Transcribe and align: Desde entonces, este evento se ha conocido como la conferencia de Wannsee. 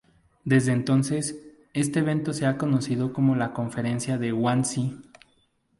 Desde 0.45 0.71
entonces, 0.71 1.37
este 1.73 1.99
evento 1.99 2.33
se 2.33 2.47
ha 2.47 2.57
conocido 2.57 3.13
como 3.13 3.35
la 3.35 3.53
conferencia 3.53 4.17
de 4.17 4.33
Wannsee. 4.33 4.97